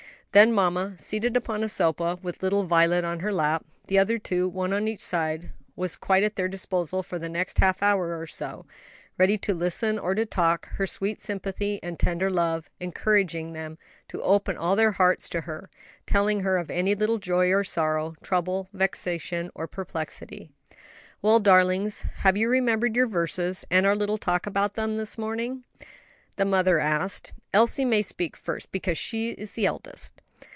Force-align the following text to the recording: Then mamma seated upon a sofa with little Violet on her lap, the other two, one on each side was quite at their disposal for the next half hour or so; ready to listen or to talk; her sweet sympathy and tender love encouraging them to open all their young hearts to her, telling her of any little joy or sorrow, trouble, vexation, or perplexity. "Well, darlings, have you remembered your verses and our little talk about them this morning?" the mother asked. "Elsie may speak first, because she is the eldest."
Then 0.33 0.53
mamma 0.53 0.95
seated 0.97 1.35
upon 1.35 1.61
a 1.61 1.67
sofa 1.67 2.17
with 2.21 2.41
little 2.41 2.63
Violet 2.63 3.03
on 3.03 3.19
her 3.19 3.33
lap, 3.33 3.65
the 3.87 3.99
other 3.99 4.17
two, 4.17 4.47
one 4.47 4.71
on 4.71 4.87
each 4.87 5.03
side 5.03 5.51
was 5.75 5.97
quite 5.97 6.23
at 6.23 6.37
their 6.37 6.47
disposal 6.47 7.03
for 7.03 7.19
the 7.19 7.27
next 7.27 7.57
half 7.59 7.83
hour 7.83 8.17
or 8.17 8.25
so; 8.25 8.65
ready 9.17 9.37
to 9.39 9.53
listen 9.53 9.99
or 9.99 10.15
to 10.15 10.25
talk; 10.25 10.69
her 10.77 10.87
sweet 10.87 11.19
sympathy 11.19 11.81
and 11.83 11.99
tender 11.99 12.29
love 12.29 12.69
encouraging 12.79 13.51
them 13.51 13.77
to 14.07 14.23
open 14.23 14.55
all 14.55 14.77
their 14.77 14.85
young 14.91 14.93
hearts 14.93 15.27
to 15.27 15.41
her, 15.41 15.69
telling 16.05 16.39
her 16.43 16.57
of 16.57 16.71
any 16.71 16.95
little 16.95 17.17
joy 17.17 17.49
or 17.51 17.65
sorrow, 17.65 18.15
trouble, 18.23 18.69
vexation, 18.71 19.51
or 19.53 19.67
perplexity. 19.67 20.49
"Well, 21.21 21.41
darlings, 21.41 22.03
have 22.19 22.37
you 22.37 22.47
remembered 22.47 22.95
your 22.95 23.07
verses 23.07 23.65
and 23.69 23.85
our 23.85 23.97
little 23.97 24.17
talk 24.17 24.47
about 24.47 24.75
them 24.75 24.95
this 24.95 25.17
morning?" 25.17 25.65
the 26.37 26.45
mother 26.45 26.79
asked. 26.79 27.33
"Elsie 27.53 27.83
may 27.85 28.01
speak 28.01 28.37
first, 28.37 28.71
because 28.71 28.97
she 28.97 29.31
is 29.31 29.51
the 29.51 29.65
eldest." 29.65 30.13